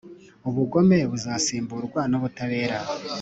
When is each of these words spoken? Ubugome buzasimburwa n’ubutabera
Ubugome 0.49 0.97
buzasimburwa 1.11 2.01
n’ubutabera 2.11 2.77